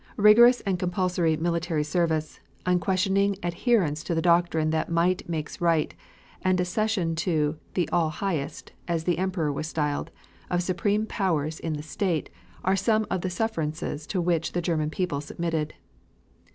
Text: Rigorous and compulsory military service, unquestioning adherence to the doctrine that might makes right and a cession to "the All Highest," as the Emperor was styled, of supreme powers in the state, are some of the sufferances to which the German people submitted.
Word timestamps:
Rigorous 0.17 0.61
and 0.61 0.79
compulsory 0.79 1.37
military 1.37 1.83
service, 1.83 2.39
unquestioning 2.65 3.35
adherence 3.43 4.03
to 4.05 4.15
the 4.15 4.19
doctrine 4.23 4.71
that 4.71 4.89
might 4.89 5.29
makes 5.29 5.61
right 5.61 5.93
and 6.41 6.59
a 6.59 6.65
cession 6.65 7.13
to 7.17 7.59
"the 7.75 7.87
All 7.89 8.09
Highest," 8.09 8.71
as 8.87 9.03
the 9.03 9.19
Emperor 9.19 9.53
was 9.53 9.67
styled, 9.67 10.09
of 10.49 10.63
supreme 10.63 11.05
powers 11.05 11.59
in 11.59 11.73
the 11.73 11.83
state, 11.83 12.31
are 12.63 12.75
some 12.75 13.05
of 13.11 13.21
the 13.21 13.29
sufferances 13.29 14.07
to 14.07 14.19
which 14.19 14.53
the 14.53 14.61
German 14.63 14.89
people 14.89 15.21
submitted. 15.21 15.75